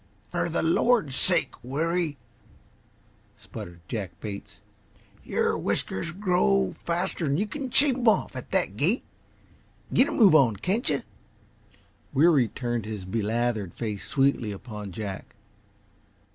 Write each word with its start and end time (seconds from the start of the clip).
"For 0.31 0.49
the 0.49 0.63
Lord's 0.63 1.15
sake, 1.15 1.51
Weary!" 1.61 2.17
spluttered 3.37 3.81
Jack 3.87 4.19
Bates. 4.19 4.57
"Your 5.23 5.55
whiskers 5.55 6.11
grow 6.11 6.73
faster'n 6.87 7.37
you 7.37 7.45
can 7.45 7.69
shave 7.69 7.97
'em 7.97 8.07
off, 8.07 8.35
at 8.35 8.49
that 8.49 8.77
gait. 8.77 9.03
Get 9.93 10.07
a 10.07 10.11
move 10.11 10.33
on, 10.33 10.55
can't 10.55 10.89
yuh?" 10.89 11.03
Weary 12.15 12.47
turned 12.47 12.85
his 12.87 13.05
belathered 13.05 13.75
face 13.75 14.03
sweetly 14.07 14.51
upon 14.51 14.91
Jack. 14.91 15.35